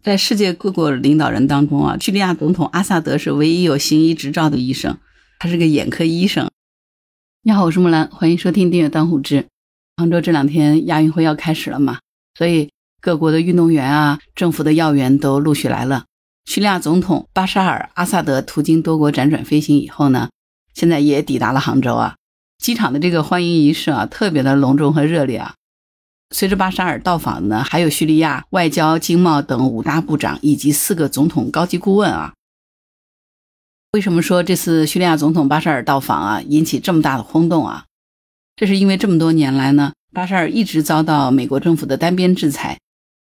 [0.00, 4.96] 在世界各国领导人当中啊，叙利亚总统阿萨德是唯一有行医执照的医生，
[5.40, 6.48] 他是个眼科医生。
[7.42, 9.46] 你好，我是木兰，欢迎收听订阅当户知。
[9.96, 11.98] 杭州这两天亚运会要开始了嘛，
[12.36, 16.04] 所以各国的运动员啊，政府的要员都陆续来了。
[16.44, 20.30] 叙利亚总统巴沙尔·阿萨德途经多国辗转飞行以后呢，
[20.74, 22.14] 现在也抵达了杭州啊。
[22.58, 25.54] 机场的这个欢迎仪式啊，特别的隆重和热烈啊。
[26.30, 32.34] 随着巴沙尔到访呢，还有叙利亚外交、经贸等五大部长以及四个总统高级顾问啊。
[33.92, 37.86] 为什么说这次叙利亚总统巴沙尔到访啊，引起这么大的轰动啊？
[38.56, 42.78] 这是因为这么多年来呢，巴沙尔一直遭到美国政府的单边制裁。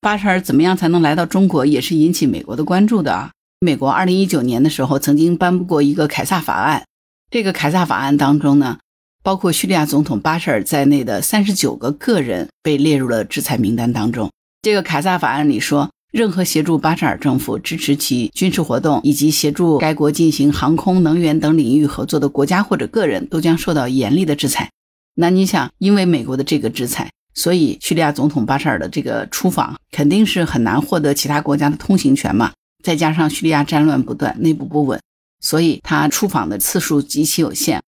[0.00, 3.32] 巴沙尔怎么样才能来到中国，也是引起美国的关注的啊。
[3.58, 6.86] 美国二零一九年的时候曾经颁布过一个凯撒法案，
[7.30, 8.78] 这个凯撒法案当中呢。
[9.26, 14.30] 包括叙利亚总统巴沙尔在内的三十九个个人被列入了制裁名单当中。
[14.62, 24.70] 这个凯撒法案里说，任何协助巴沙尔政府支持其军事活动以及协助该国进行航空、能源等领域合作的国家或者个人，都将受到严厉的制裁。
[25.16, 32.52] 那你想，因为美国的这个制裁，所以叙利亚总统巴沙尔的这个出访肯定是很难获得其他国家的通行权嘛？
[32.84, 35.00] 再加上叙利亚战乱不断，内部不稳，
[35.40, 37.82] 所以他出访的次数极其有限。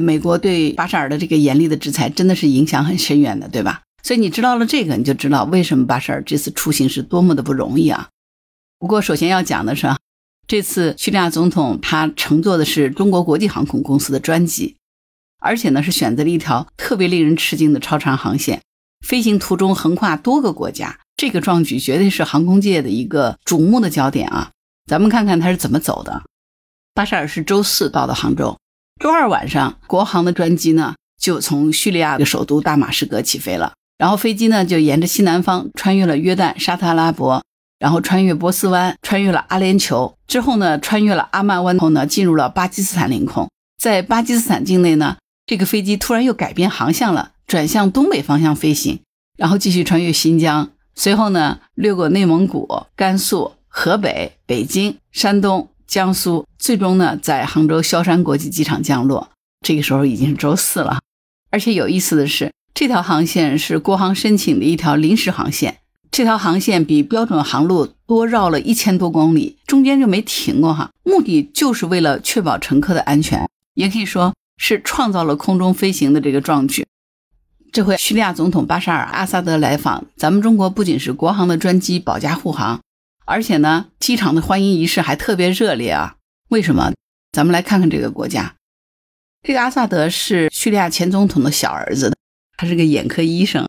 [0.00, 3.82] 美国对巴沙尔的这个严厉的制裁真的是影响很深远的，对吧？
[4.02, 8.08] 所以你知道了这个，你就知道为什么巴沙尔这次出行是多么的不容易啊。
[8.78, 9.94] 不过，首先要讲的是，
[10.46, 14.76] 这次叙利亚总统他乘坐的是中国国际航空公司的专机，
[15.38, 18.62] 而且呢是选择了一条特别令人吃惊的超长航线，
[19.06, 24.50] 飞行途中横跨多个国家，这个壮举绝对是航空界的一个瞩目的焦点啊。
[24.86, 26.22] 咱们看看他是怎么走的。
[26.94, 28.56] 巴沙尔是周四到的杭州。
[29.00, 33.72] 周二晚上，国航的专机呢就从叙利亚的首都大马士革起飞了。
[33.96, 37.42] 然后飞机呢就沿着西南方穿越了约旦、沙特阿拉伯，
[37.78, 43.48] 然后穿越波斯湾，穿越了阿联酋，之后呢穿越了阿曼湾后呢进入了巴基斯坦领空。
[43.80, 49.00] 在巴基斯坦境内呢，这个飞机突然又改变航向了，转向东北方向飞行，
[49.38, 55.70] 然后继续穿越新疆，随后呢掠过内蒙古、甘肃、河北、北京、山东。
[55.90, 59.30] 江苏最终呢，在杭州萧山国际机场降落。
[59.66, 61.00] 这个时候已经是周四了，
[61.50, 65.78] 而且有意思的是，这条航线是国航申请的一条临时航线。
[66.12, 70.90] 这条航线比标准航路多绕了一千多公里，中间就没停过哈。
[71.02, 76.86] 目的就是为了确保乘客的安全，也可以说是创造了空中飞行的这个壮举。
[77.72, 82.78] 这回叙利亚总统巴沙尔·阿萨德来访，咱们中国不仅是国航的专机保驾护航。
[83.30, 86.16] 而且呢，机场的欢迎仪式还特别热烈啊！
[86.48, 86.92] 为什么？
[87.30, 88.56] 咱们来看看这个国家。
[89.46, 92.12] 这个阿萨德是叙利亚前总统的小儿子，
[92.56, 93.68] 他是个眼科医生。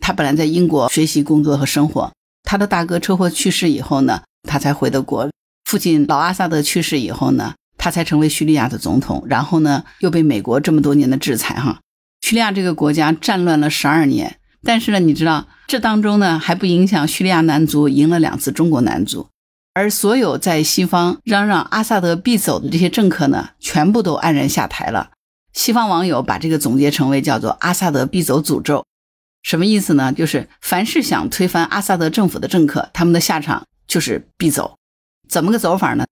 [0.00, 2.12] 他本来在英国学习、工作和生活。
[2.42, 5.30] 他的大哥车祸去世以后呢，他才回的国。
[5.64, 9.24] 父亲老阿萨德去世以后呢，他才成为叙利亚的总统。
[9.28, 11.78] 然后呢，又被美国这么多年的制裁哈。
[12.22, 15.46] 叙利亚这个国家战乱了十二年，但是呢，你知道？
[15.66, 19.28] 这当中呢，还不影响叙利亚男足赢了两次中国男足，
[19.74, 25.10] 而所有在西方嚷嚷阿萨德必走的这些政客呢，全部都黯然下台了。
[25.52, 28.84] 西方网友把这个总结成为叫做“阿萨德必走诅咒”，
[29.42, 30.12] 什么意思呢？
[30.12, 34.76] 就是凡是想推翻阿萨德政府的政客，他们的下场就是必走。
[35.28, 36.06] 怎么个走法呢？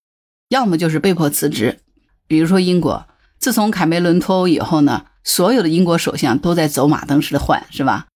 [0.51, 1.79] 要么就是被迫辞职，
[2.27, 3.06] 比如说英国，
[3.39, 8.06] 自从卡梅伦脱欧以后呢，所有的英国首相都在走马灯似的换，是吧？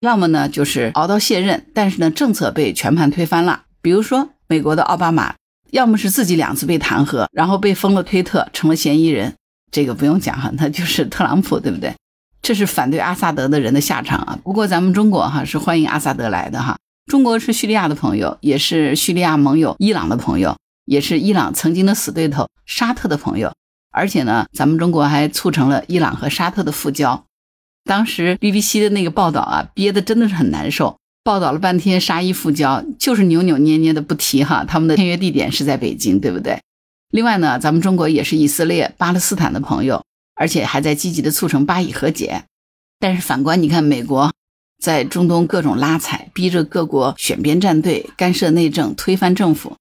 [0.00, 3.64] 要么呢，就是熬到卸任，但是呢，政策被全盘推翻了。
[3.82, 5.34] 比如说美国的奥巴马，
[5.72, 9.34] 要么是自己两次被弹劾，然后被封了推特，成了嫌疑人。
[9.70, 11.94] 这个不用讲哈，那就是特朗普，对不对？
[12.40, 14.38] 这是反对阿萨德的人的下场啊。
[14.42, 16.78] 不过咱们中国哈是欢迎阿萨德来的哈。
[17.10, 20.56] 中国是叙利亚的朋友，也是叙利亚盟友伊朗的朋友，
[20.86, 23.52] 也是伊朗曾经的死对头沙特的朋友。
[23.92, 27.26] 而且呢，咱们中国还促成了伊朗和沙特的复交。
[27.90, 30.96] 当时 BBC 的那个报道啊，憋得真的是很难受。
[31.24, 34.64] 报道了半天沙伊复交，就是扭扭捏捏的不提哈。
[34.64, 36.60] 他们的签约地点是在北京，对不对？
[37.10, 40.04] 另外呢，咱们中国也是以色列、巴勒斯坦的朋友，
[40.36, 42.44] 而且还在积极的促成巴以和解。
[43.00, 44.32] 但是反观你看，美国
[44.80, 49.76] 在中东各种拉踩，逼着各国选边站队、干涉内政、推翻政府。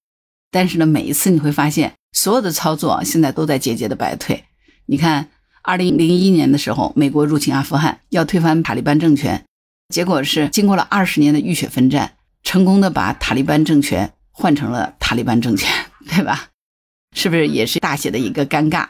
[0.50, 4.46] 但是呢，每一次你会发现，所有的操作现在都在节节的败退。
[4.88, 5.30] 你看。
[5.62, 9.46] 二零零一年的时候，美国入侵阿富汗，要推翻塔利班政权，
[9.90, 12.14] 结果是经过了二十年的浴血奋战，
[12.44, 15.70] 成功的把塔利班政权换成了塔利班政权，
[16.10, 16.48] 对吧？
[17.16, 18.88] 是不是也是大写的一个尴尬？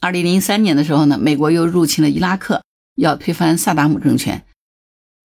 [0.00, 2.62] 二零零三年的时候呢，美国又入侵了伊拉克，
[2.96, 4.44] 要推翻萨达姆政权。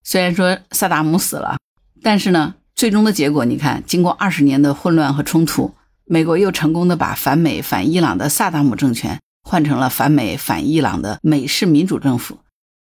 [0.04, 1.58] 虽然说萨达姆死了，
[2.02, 9.20] 但是呢，最终的结果，你看，经过二十年的混乱和冲突，美国又成功的把反美反伊朗的萨达姆政权
[9.52, 12.40] 换成了反美反伊朗的美式民主政府，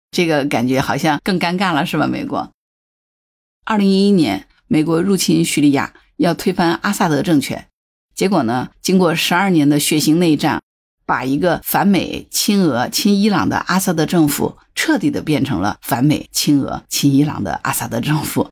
[0.09, 2.07] 这个感觉好像更尴尬了，是吧？
[2.07, 2.49] 美国。
[3.65, 7.67] 二零一一年，美国入侵叙利亚，要推翻阿萨德政权，
[8.15, 10.59] 结果呢，经过十二年的血腥内战，
[11.05, 18.49] 把一个反美亲俄亲伊朗的阿萨德政府彻底的变成了反美亲俄亲伊朗的阿萨德政府。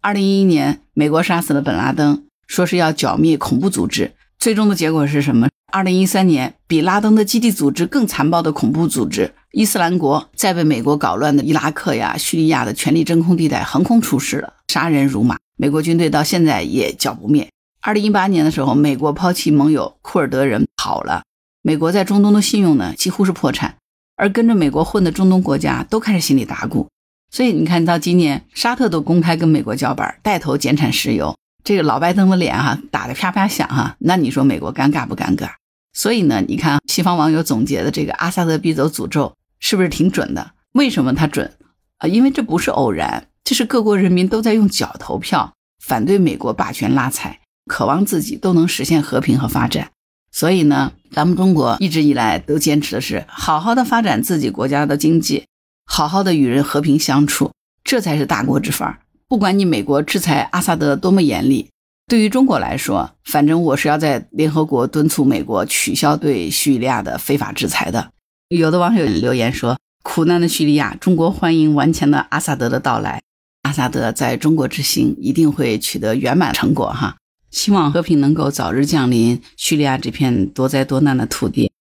[0.00, 4.14] 二零一一年，美国杀死了本拉登，说是要剿灭恐怖组织。
[4.38, 5.51] 最终的结果是什么？
[5.72, 15.38] 二零一三年，比拉登的基地组织更残暴的恐怖组织伊斯兰国，在被美国搞乱的伊拉克呀、叙利亚的权力真空地带横空出世了，杀人如麻。
[15.56, 17.48] 美国军队到现在也剿不灭。
[17.80, 21.22] 二零一八年的时候，美国抛弃盟友库尔德人跑了，
[21.62, 23.76] 美国在中东的信用呢几乎是破产，
[24.16, 26.86] 而跟着美国混的中东国家都开始心里打鼓。
[27.30, 31.34] 所以你看到今年，沙特都公开跟美国叫板，带头减产石油，
[31.64, 35.48] 这个老拜登的脸哈打得啪啪响哈，那你说美国尴尬不尴尬？
[35.92, 40.52] 所以呢，你看西方网友总结的这个阿萨德必走诅咒是不是挺准的？
[40.72, 41.52] 为什么他准
[41.98, 42.08] 啊？
[42.08, 45.52] 因为这不是偶然，这是各国人民都在用脚投票
[45.82, 49.90] 反对美国霸权拉踩，渴望自己都能实现和平和发展。
[50.30, 55.44] 所以呢，咱们中国一直以来都坚持的是好好的发展自己国家的经济。
[55.84, 57.52] 好好的与人和平相处，
[57.84, 59.00] 这才是大国之范儿。
[59.28, 61.68] 不管你美国制裁阿萨德多么严厉，
[62.12, 68.12] 对于中国来说，反正我是要在联合国敦促美国取消对叙利亚的非法制裁的。
[68.50, 73.22] 有的网友留言说：“苦难的叙利亚，中国欢迎顽强的阿萨德的到来。
[73.62, 77.16] 阿萨德在中国之行一定会取得圆满成果。”哈，
[77.50, 81.72] 希望和平能够早日降临叙利亚这片多灾多难的土地，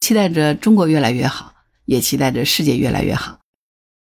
[0.00, 1.54] 期待着中国越来越好。
[1.86, 3.38] 也期待着世界越来越好。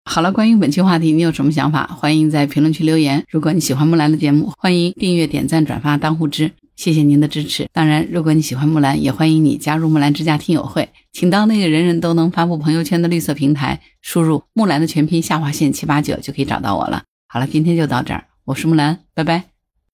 [0.04, 1.86] 好了，关于本期话题，你有什么想法？
[1.86, 3.24] 欢迎在评论区留言。
[3.28, 7.68] 如果你喜欢木兰的节目，欢迎订阅、点赞、转发、当护知，谢谢您的支持。
[7.72, 17.02] 当然，如果你喜欢木兰，也欢迎你加入木兰之家听友会，请到那个人人都能发布朋友圈的绿色平台，输入木兰的全拼下划线七八九就可以找到我了。
[17.28, 19.49] 好了，今天就到这儿，我是木兰，拜拜。